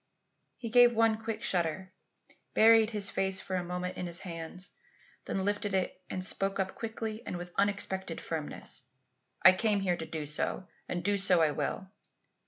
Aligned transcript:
He 0.57 0.71
gave 0.71 0.95
one 0.95 1.21
quick 1.23 1.43
shudder, 1.43 1.93
buried 2.55 2.89
his 2.89 3.11
face 3.11 3.39
for 3.39 3.55
one 3.55 3.67
moment 3.67 3.97
in 3.97 4.07
his 4.07 4.17
hands, 4.21 4.71
then 5.25 5.45
lifted 5.45 5.75
it 5.75 6.01
and 6.09 6.25
spoke 6.25 6.59
up 6.59 6.73
quickly 6.73 7.21
and 7.23 7.37
with 7.37 7.53
unexpected 7.55 8.19
firmness: 8.19 8.81
"I 9.43 9.51
came 9.51 9.79
here 9.81 9.97
to 9.97 10.05
do 10.07 10.25
so 10.25 10.67
and 10.89 11.03
do 11.03 11.19
so 11.19 11.41
I 11.43 11.51
will. 11.51 11.91